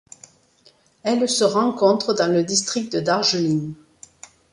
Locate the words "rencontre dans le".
1.43-2.41